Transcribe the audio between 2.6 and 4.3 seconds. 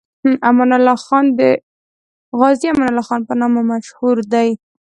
امان الله خان په نامه مشهور